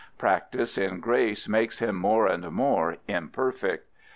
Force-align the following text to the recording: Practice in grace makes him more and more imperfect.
Practice 0.17 0.79
in 0.79 0.99
grace 0.99 1.47
makes 1.47 1.77
him 1.77 1.95
more 1.95 2.25
and 2.25 2.49
more 2.51 2.97
imperfect. 3.07 3.85